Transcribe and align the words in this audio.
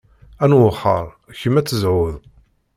Ad 0.43 0.47
n-wexreɣ, 0.49 1.07
kemm 1.39 1.55
ad 1.59 1.65
tezhuḍ. 1.67 2.13